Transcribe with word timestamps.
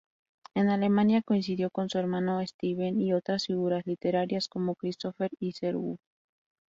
En 0.55 0.69
Alemania 0.69 1.21
coincidió 1.23 1.69
con 1.69 1.87
su 1.87 1.99
hermano 1.99 2.41
Stephen 2.47 2.99
y 2.99 3.13
otras 3.13 3.45
figuras 3.45 3.85
literarias, 3.85 4.47
como 4.47 4.73
Christopher 4.73 5.29
Isherwood. 5.39 5.99